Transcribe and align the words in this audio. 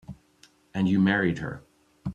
And 0.73 0.89
you 0.89 0.99
married 0.99 1.37
her. 1.37 1.61